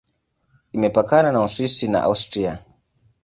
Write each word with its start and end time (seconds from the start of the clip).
Imepakana 0.75 1.29
na 1.31 1.39
Uswisi 1.47 1.85
na 1.91 1.99
Austria. 2.09 2.53